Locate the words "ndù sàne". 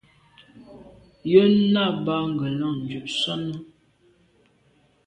2.81-3.53